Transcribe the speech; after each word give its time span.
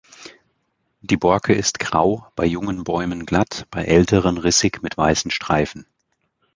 Die 1.01 1.15
Borke 1.15 1.53
ist 1.53 1.77
grau, 1.77 2.25
bei 2.35 2.47
jungen 2.47 2.83
Bäumen 2.83 3.23
glatt, 3.27 3.67
bei 3.69 3.83
älteren 3.85 4.39
rissig 4.39 4.81
mit 4.81 4.97
weißen 4.97 5.29
Streifen. 5.29 5.85